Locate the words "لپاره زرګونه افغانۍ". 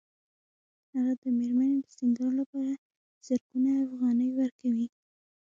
2.41-4.29